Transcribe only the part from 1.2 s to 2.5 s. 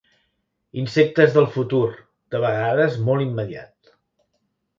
del futur, de